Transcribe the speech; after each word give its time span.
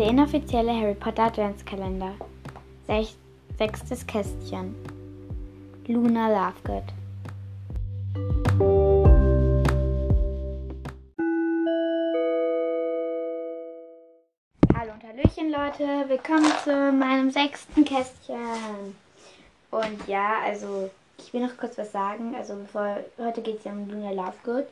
Der 0.00 0.08
inoffizielle 0.08 0.72
Harry 0.72 0.94
Potter 0.94 1.24
Adventskalender. 1.24 2.14
Sech 2.86 3.14
sechstes 3.58 4.06
Kästchen. 4.06 4.74
Luna 5.88 6.28
Lovegood. 6.28 6.84
Hallo 14.74 14.92
und 14.94 15.04
Hallöchen 15.04 15.50
Leute, 15.50 16.08
willkommen 16.08 16.50
zu 16.64 16.92
meinem 16.92 17.30
sechsten 17.30 17.84
Kästchen. 17.84 18.96
Und 19.70 20.08
ja, 20.08 20.38
also 20.42 20.88
ich 21.18 21.30
will 21.34 21.42
noch 21.42 21.58
kurz 21.58 21.76
was 21.76 21.92
sagen. 21.92 22.34
Also 22.34 22.54
bevor 22.54 23.00
heute 23.18 23.42
geht 23.42 23.58
es 23.58 23.64
ja 23.64 23.72
um 23.72 23.86
Luna 23.86 24.12
Lovegood. 24.12 24.64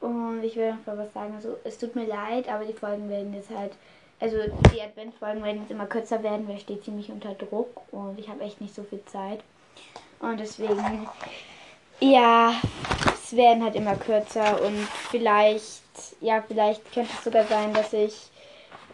Und 0.00 0.44
ich 0.44 0.56
will 0.56 0.74
noch 0.74 0.86
mal 0.86 0.98
was 0.98 1.12
sagen. 1.14 1.32
Also 1.36 1.56
es 1.64 1.78
tut 1.78 1.96
mir 1.96 2.06
leid, 2.06 2.50
aber 2.50 2.66
die 2.66 2.74
Folgen 2.74 3.08
werden 3.08 3.32
jetzt 3.32 3.48
halt 3.48 3.72
also 4.20 4.36
die 4.72 4.80
Adventsfolgen 4.80 5.42
werden 5.42 5.62
jetzt 5.62 5.70
immer 5.70 5.86
kürzer 5.86 6.22
werden, 6.22 6.46
weil 6.46 6.56
ich 6.56 6.62
stehe 6.62 6.80
ziemlich 6.80 7.10
unter 7.10 7.34
Druck 7.34 7.82
und 7.92 8.18
ich 8.18 8.28
habe 8.28 8.42
echt 8.42 8.60
nicht 8.60 8.74
so 8.74 8.82
viel 8.82 9.04
Zeit. 9.06 9.40
Und 10.20 10.38
deswegen, 10.38 11.08
ja, 12.00 12.54
es 13.12 13.36
werden 13.36 13.64
halt 13.64 13.74
immer 13.74 13.96
kürzer 13.96 14.62
und 14.62 14.78
vielleicht, 15.10 15.82
ja, 16.20 16.42
vielleicht 16.46 16.92
könnte 16.92 17.10
es 17.16 17.24
sogar 17.24 17.44
sein, 17.44 17.74
dass 17.74 17.92
ich 17.92 18.30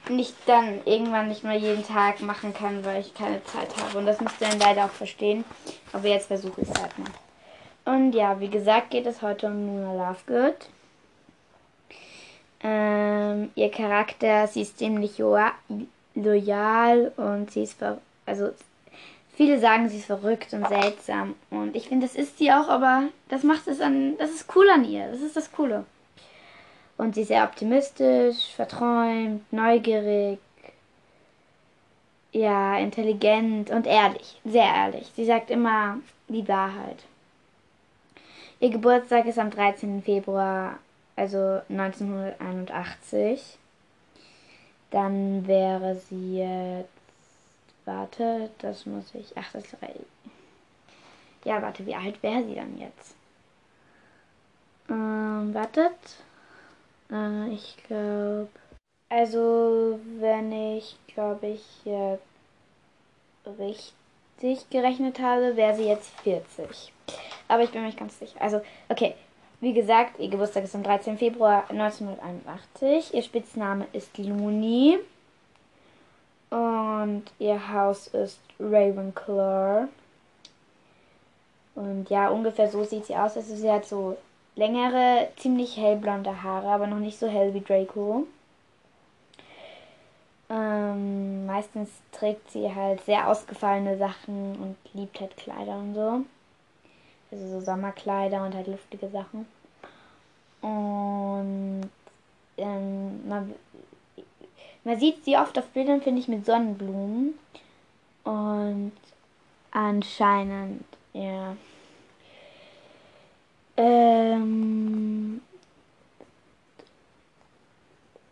nicht 0.09 0.35
dann 0.47 0.81
irgendwann 0.85 1.29
nicht 1.29 1.45
mehr 1.45 1.57
jeden 1.57 1.87
Tag 1.87 2.21
machen 2.21 2.55
kann, 2.55 2.85
weil 2.85 3.01
ich 3.01 3.15
keine 3.15 3.45
Zeit 3.45 3.69
habe. 3.77 3.99
Und 3.99 4.07
das 4.07 4.21
müsst 4.21 4.41
ihr 4.41 4.49
dann 4.49 4.59
leider 4.59 4.87
auch 4.87 4.91
verstehen. 4.91 5.45
Aber 5.93 6.09
jetzt 6.09 6.29
versuche 6.29 6.63
ich 6.63 6.69
es 6.69 6.81
halt 6.81 6.99
mal. 6.99 7.11
Und 7.85 8.13
ja, 8.13 8.39
wie 8.41 8.49
gesagt, 8.49 8.91
geht 8.91 9.07
es 9.07 9.23
heute 9.23 9.47
um 9.47 9.67
Luna 9.67 10.11
Lovegood. 10.11 10.57
Ähm, 12.61 13.51
ihr 13.55 13.71
Charakter, 13.71 14.47
sie 14.49 14.63
ist 14.63 14.79
ziemlich 14.79 15.19
loyal 16.15 17.13
und 17.17 17.51
sie 17.51 17.63
ist, 17.63 17.79
ver 17.79 17.99
also 18.27 18.51
viele 19.35 19.61
sagen, 19.61 19.89
sie 19.89 19.99
ist 19.99 20.07
verrückt 20.07 20.53
und 20.53 20.67
seltsam 20.67 21.35
und 21.51 21.77
ich 21.77 21.89
finde, 21.89 22.07
das 22.07 22.17
ist 22.17 22.39
sie 22.39 22.51
auch, 22.51 22.69
aber 22.69 23.05
das 23.29 23.45
macht 23.45 23.69
es 23.69 23.81
an, 23.81 24.19
das 24.19 24.31
ist 24.31 24.55
cool 24.57 24.69
an 24.71 24.85
ihr, 24.85 25.09
das 25.09 25.21
ist 25.21 25.37
das 25.37 25.53
Coole. 25.53 25.85
Und 26.97 27.15
sie 27.15 27.23
ist 27.23 27.29
sehr 27.29 27.45
optimistisch, 27.45 28.53
verträumt, 28.57 29.53
neugierig, 29.53 30.41
ja, 32.33 32.77
intelligent 32.79 33.71
und 33.71 33.87
ehrlich, 33.87 34.41
sehr 34.45 34.65
ehrlich. 34.65 35.09
Sie 35.15 35.25
sagt 35.25 35.51
immer 35.51 35.99
die 36.27 36.47
Wahrheit. 36.49 36.99
Ihr 38.61 38.71
Geburtstag 38.71 39.27
ist 39.27 39.39
am 39.39 39.51
13. 39.51 40.03
Februar 40.03 40.79
also 41.19 41.61
1981. 41.69 43.59
Dann 44.91 45.47
wäre 45.47 45.97
sie 45.97 46.39
jetzt. 46.39 46.89
Warte, 47.85 48.51
das 48.59 48.87
muss 48.87 49.15
ich. 49.15 49.33
Ach, 49.37 49.51
das 49.53 49.65
ist. 49.65 49.75
Ja, 51.45 51.61
warte, 51.63 51.85
wie 51.87 51.95
alt 51.95 52.23
wäre 52.23 52.45
sie 52.45 52.55
dann 52.55 52.79
jetzt? 52.79 53.15
Ähm, 54.89 55.53
wartet. 55.53 55.93
Äh, 57.11 57.49
ich 57.51 57.77
glaube. 57.87 58.49
Also, 59.11 59.99
wenn 60.19 60.53
ich, 60.53 60.97
glaube 61.07 61.47
ich, 61.47 61.65
jetzt 61.85 62.23
richtig 63.59 64.69
gerechnet 64.69 65.19
habe, 65.19 65.57
wäre 65.57 65.75
sie 65.75 65.89
jetzt 65.89 66.11
40. 66.21 66.93
Aber 67.49 67.63
ich 67.63 67.71
bin 67.71 67.81
mir 67.81 67.87
nicht 67.87 67.99
ganz 67.99 68.19
sicher. 68.19 68.41
Also, 68.41 68.61
okay, 68.91 69.15
wie 69.61 69.73
gesagt, 69.73 70.21
ihr 70.21 70.29
Geburtstag 70.29 70.65
ist 70.65 70.75
am 70.75 70.83
13. 70.83 71.19
Februar 71.19 71.65
1981. 71.69 73.15
Ihr 73.15 73.23
Spitzname 73.23 73.87
ist 73.93 74.17
Looney. 74.17 74.99
Und 76.51 77.25
ihr 77.39 77.73
Haus 77.73 78.07
ist 78.09 78.41
Ravenclaw. 78.61 79.89
Und 81.75 82.09
ja, 82.09 82.29
ungefähr 82.29 82.69
so 82.69 82.85
sieht 82.85 83.07
sie 83.07 83.17
aus. 83.17 83.37
Also 83.37 83.55
sie 83.55 83.71
hat 83.71 83.85
so 83.85 84.17
längere, 84.57 85.29
ziemlich 85.37 85.77
hellblonde 85.77 86.43
Haare, 86.43 86.69
aber 86.69 86.87
noch 86.87 86.99
nicht 86.99 87.19
so 87.19 87.29
hell 87.29 87.53
wie 87.55 87.61
Draco. 87.61 88.27
Ähm, 90.51 91.47
meistens 91.47 91.91
trägt 92.11 92.51
sie 92.51 92.75
halt 92.75 93.05
sehr 93.05 93.29
ausgefallene 93.29 93.99
Sachen 93.99 94.57
und 94.57 94.77
liebt 94.95 95.21
halt 95.21 95.37
Kleider 95.37 95.77
und 95.77 95.95
so. 95.95 96.21
Also 97.31 97.47
so 97.49 97.61
Sommerkleider 97.61 98.45
und 98.45 98.55
halt 98.55 98.67
luftige 98.67 99.09
Sachen. 99.09 99.47
Und 100.61 101.91
ähm, 102.57 103.29
man, 103.29 103.55
man 104.85 104.99
sieht 104.99 105.25
sie 105.25 105.37
oft 105.37 105.57
auf 105.59 105.67
Bildern, 105.69 106.03
finde 106.03 106.21
ich, 106.21 106.29
mit 106.29 106.47
Sonnenblumen. 106.47 107.39
Und 108.25 108.93
anscheinend, 109.71 110.85
ja. 111.13 111.57
Ähm, 113.77 115.41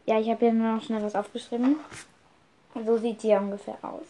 ja, 0.06 0.18
ich 0.18 0.28
habe 0.28 0.40
hier 0.40 0.52
nur 0.52 0.74
noch 0.74 0.82
schnell 0.82 1.02
was 1.02 1.14
aufgeschrieben. 1.14 1.76
So 2.84 2.98
sieht 2.98 3.20
sie 3.20 3.32
ungefähr 3.34 3.78
aus. 3.82 4.06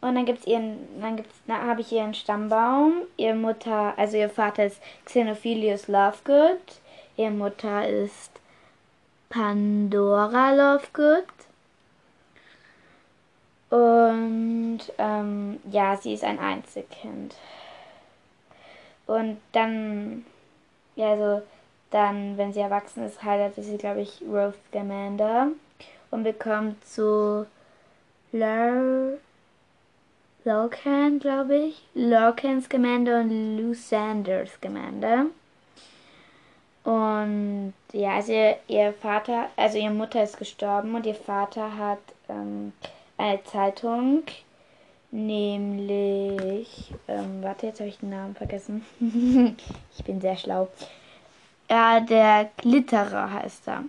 Und 0.00 0.14
dann 0.14 0.26
gibt's 0.26 0.46
ihren, 0.46 0.78
dann 1.00 1.16
gibt's, 1.16 1.34
da 1.46 1.62
habe 1.62 1.80
ich 1.80 1.90
ihren 1.90 2.14
Stammbaum. 2.14 3.02
Ihre 3.16 3.34
Mutter, 3.34 3.94
also 3.96 4.16
ihr 4.16 4.30
Vater 4.30 4.66
ist 4.66 4.80
Xenophilius 5.04 5.88
Lovegood. 5.88 6.60
Ihre 7.16 7.32
Mutter 7.32 7.88
ist 7.88 8.30
Pandora 9.28 10.52
Lovegood. 10.52 11.24
Und 13.70 14.80
ähm, 14.98 15.60
ja, 15.70 15.96
sie 15.96 16.14
ist 16.14 16.24
ein 16.24 16.38
Einzelkind. 16.38 17.34
Und 19.06 19.38
dann, 19.52 20.24
ja, 20.94 21.12
also 21.12 21.42
dann, 21.90 22.38
wenn 22.38 22.52
sie 22.52 22.60
erwachsen 22.60 23.04
ist, 23.04 23.22
heiratet 23.22 23.64
sie, 23.64 23.78
glaube 23.78 24.02
ich, 24.02 24.22
Rose 24.22 24.54
Scamander 24.68 25.48
und 26.10 26.22
bekommt 26.22 26.84
so 26.86 27.46
Lur 28.32 29.18
Locan, 30.48 31.18
glaube 31.18 31.56
ich. 31.56 31.82
Lorcan 31.94 32.62
Scamander 32.62 33.20
und 33.20 33.58
Lou 33.58 33.74
Sanders 33.74 34.48
Scamander. 34.54 35.26
Und 36.84 37.74
ja, 37.92 38.14
also 38.14 38.32
ihr, 38.32 38.56
ihr, 38.66 38.94
Vater, 38.94 39.50
also 39.56 39.76
ihre 39.76 39.92
Mutter 39.92 40.22
ist 40.22 40.38
gestorben 40.38 40.94
und 40.94 41.04
ihr 41.04 41.14
Vater 41.14 41.76
hat 41.76 41.98
ähm, 42.30 42.72
eine 43.18 43.44
Zeitung, 43.44 44.22
nämlich, 45.10 46.94
ähm, 47.08 47.42
warte, 47.42 47.66
jetzt 47.66 47.80
habe 47.80 47.90
ich 47.90 47.98
den 47.98 48.08
Namen 48.08 48.34
vergessen. 48.34 48.86
ich 49.98 50.04
bin 50.04 50.22
sehr 50.22 50.36
schlau. 50.38 50.68
Ja, 51.68 52.00
der 52.00 52.48
Glitterer 52.56 53.34
heißt 53.34 53.68
er. 53.68 53.84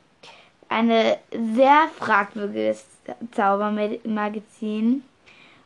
Eine 0.68 1.20
sehr 1.32 1.88
fragwürdiges 1.98 2.86
Zaubermagazin. 3.32 5.06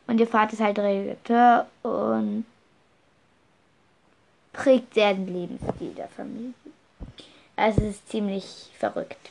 Und 0.06 0.20
ihr 0.20 0.26
Vater 0.26 0.52
ist 0.52 0.60
halt 0.60 0.78
Redakteur 0.78 1.66
und 1.82 2.44
prägt 4.52 4.94
sehr 4.94 5.14
den 5.14 5.26
Lebensstil 5.26 5.94
der 5.94 6.08
Familie. 6.08 6.52
Also 7.56 7.82
es 7.82 7.96
ist 7.96 8.08
ziemlich 8.08 8.70
verrückt. 8.78 9.30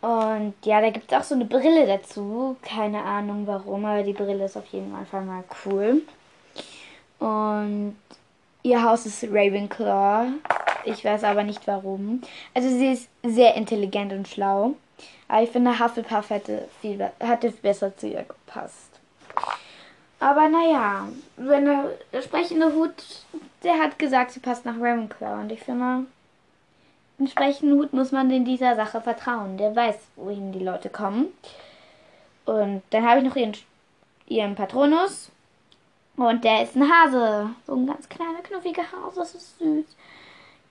Und 0.00 0.54
ja, 0.64 0.80
da 0.80 0.90
gibt 0.90 1.10
es 1.10 1.18
auch 1.18 1.24
so 1.24 1.34
eine 1.34 1.46
Brille 1.46 1.86
dazu. 1.86 2.56
Keine 2.62 3.02
Ahnung 3.02 3.46
warum, 3.46 3.84
aber 3.84 4.02
die 4.02 4.12
Brille 4.12 4.44
ist 4.44 4.56
auf 4.56 4.66
jeden 4.66 4.94
Fall 5.06 5.24
mal 5.24 5.44
cool. 5.64 6.02
Und 7.18 7.96
ihr 8.62 8.82
Haus 8.82 9.06
ist 9.06 9.24
Ravenclaw. 9.24 10.28
Ich 10.84 11.04
weiß 11.04 11.24
aber 11.24 11.42
nicht 11.42 11.66
warum. 11.66 12.22
Also 12.54 12.68
sie 12.68 12.92
ist 12.92 13.08
sehr 13.22 13.54
intelligent 13.54 14.12
und 14.12 14.28
schlau. 14.28 14.74
Aber 15.28 15.42
ich 15.42 15.50
finde, 15.50 15.78
Hufflepuff 15.78 16.30
hätte, 16.30 16.68
viel, 16.80 17.10
hätte 17.18 17.50
besser 17.50 17.96
zu 17.96 18.08
ihr 18.08 18.24
gepasst. 18.24 18.95
Aber 20.18 20.48
naja, 20.48 21.08
wenn 21.36 21.66
der, 21.66 22.22
sprechende 22.22 22.72
Hut, 22.72 22.94
der 23.62 23.78
hat 23.78 23.98
gesagt, 23.98 24.30
sie 24.30 24.40
passt 24.40 24.64
nach 24.64 24.76
Ravenclaw. 24.76 25.40
Und 25.40 25.52
ich 25.52 25.60
finde, 25.60 26.06
entsprechenden 27.18 27.78
Hut 27.78 27.92
muss 27.92 28.12
man 28.12 28.30
in 28.30 28.44
dieser 28.44 28.76
Sache 28.76 29.00
vertrauen. 29.00 29.58
Der 29.58 29.76
weiß, 29.76 29.96
wohin 30.16 30.52
die 30.52 30.64
Leute 30.64 30.88
kommen. 30.88 31.26
Und 32.46 32.82
dann 32.90 33.06
habe 33.06 33.20
ich 33.20 33.26
noch 33.26 33.36
ihren, 33.36 33.52
ihren 34.26 34.54
Patronus. 34.54 35.30
Und 36.16 36.44
der 36.44 36.62
ist 36.62 36.76
ein 36.76 36.90
Hase. 36.90 37.50
So 37.66 37.74
ein 37.74 37.86
ganz 37.86 38.08
kleiner, 38.08 38.40
knuffiger 38.42 38.84
Hase. 38.84 39.20
Das 39.20 39.34
ist 39.34 39.58
süß. 39.58 39.84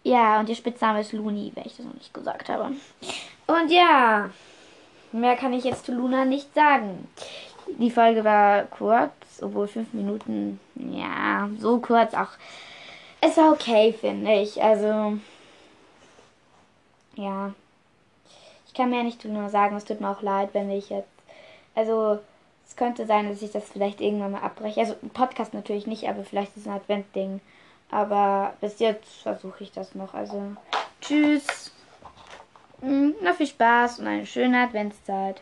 Ja, 0.03 0.39
und 0.39 0.49
ihr 0.49 0.55
Spitzname 0.55 1.01
ist 1.01 1.13
Luni, 1.13 1.51
wenn 1.55 1.65
ich 1.65 1.77
das 1.77 1.85
noch 1.85 1.93
nicht 1.93 2.13
gesagt 2.13 2.49
habe. 2.49 2.71
Und 3.47 3.71
ja, 3.71 4.29
mehr 5.11 5.35
kann 5.35 5.53
ich 5.53 5.63
jetzt 5.63 5.85
zu 5.85 5.93
Luna 5.93 6.25
nicht 6.25 6.53
sagen. 6.53 7.07
Die 7.67 7.91
Folge 7.91 8.23
war 8.23 8.63
kurz, 8.63 9.11
obwohl 9.41 9.67
fünf 9.67 9.93
Minuten, 9.93 10.59
ja, 10.75 11.49
so 11.59 11.79
kurz 11.79 12.13
auch. 12.13 12.29
Es 13.21 13.37
war 13.37 13.51
okay, 13.51 13.93
finde 13.93 14.33
ich. 14.33 14.61
Also, 14.61 15.17
ja. 17.15 17.53
Ich 18.67 18.73
kann 18.73 18.89
mir 18.89 18.97
ja 18.97 19.03
nicht 19.03 19.23
nur 19.25 19.49
sagen, 19.49 19.75
es 19.75 19.85
tut 19.85 20.01
mir 20.01 20.09
auch 20.09 20.21
leid, 20.21 20.49
wenn 20.53 20.69
ich 20.69 20.89
jetzt. 20.89 21.09
Also, 21.73 22.19
es 22.67 22.75
könnte 22.75 23.05
sein, 23.05 23.29
dass 23.29 23.41
ich 23.41 23.51
das 23.51 23.69
vielleicht 23.69 24.01
irgendwann 24.01 24.31
mal 24.31 24.41
abbreche. 24.41 24.81
Also, 24.81 24.95
Podcast 25.13 25.53
natürlich 25.53 25.87
nicht, 25.87 26.07
aber 26.07 26.23
vielleicht 26.23 26.55
ist 26.55 26.63
es 26.63 26.67
ein 26.67 26.73
Advent-Ding. 26.73 27.41
Aber 27.89 28.53
bis 28.61 28.79
jetzt 28.79 29.21
versuche 29.21 29.63
ich 29.63 29.71
das 29.71 29.95
noch. 29.95 30.13
Also, 30.13 30.55
tschüss. 31.01 31.71
Hm, 32.81 33.15
noch 33.21 33.35
viel 33.35 33.47
Spaß 33.47 33.99
und 33.99 34.07
eine 34.07 34.25
schöne 34.25 34.63
Adventszeit. 34.63 35.41